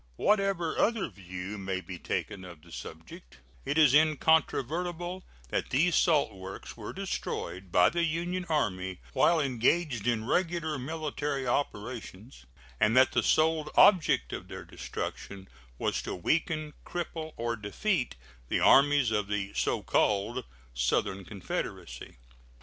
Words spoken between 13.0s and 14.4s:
the sole object